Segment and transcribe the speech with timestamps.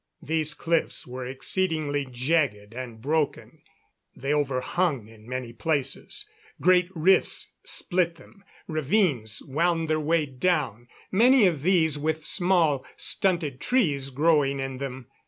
[0.23, 3.61] These cliffs were exceedingly jagged and broken.
[4.15, 6.25] They overhung in many places.
[6.59, 13.59] Great rifts split them; ravines wound their way down, many of these with small, stunted
[13.61, 15.05] trees growing in them.